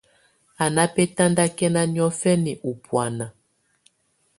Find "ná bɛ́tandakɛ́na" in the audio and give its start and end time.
0.75-1.81